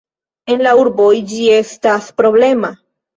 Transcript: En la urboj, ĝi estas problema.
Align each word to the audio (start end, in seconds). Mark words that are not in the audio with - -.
En 0.53 0.61
la 0.67 0.69
urboj, 0.83 1.09
ĝi 1.33 1.43
estas 1.57 2.09
problema. 2.23 2.73